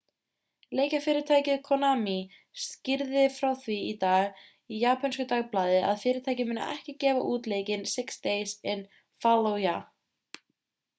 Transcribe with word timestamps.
leikjafyrirtækið 0.77 1.59
konami 1.67 2.15
skýrði 2.63 3.25
frá 3.35 3.51
því 3.65 3.77
í 3.91 3.93
dag 4.05 4.41
í 4.77 4.81
japönsku 4.87 5.29
dagblaði 5.35 5.79
að 5.93 6.03
fyrirtækið 6.07 6.51
muni 6.53 6.67
ekki 6.73 6.99
gefa 7.07 7.25
út 7.37 7.53
leikinn 7.55 7.89
six 7.95 8.23
days 8.29 8.59
in 8.77 8.85
fallujah 9.27 10.45